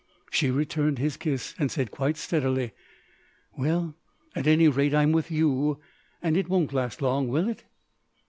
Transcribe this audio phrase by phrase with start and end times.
[0.31, 2.71] She returned his kiss and said quite steadily:
[3.55, 3.93] "Well,
[4.35, 5.77] at any rate, I'm with you,
[6.23, 7.65] and it won't last long, will it?"